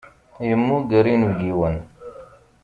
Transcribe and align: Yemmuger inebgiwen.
Yemmuger 0.47 1.05
inebgiwen. 1.13 1.75